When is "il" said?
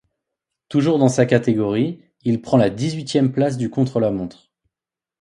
2.23-2.41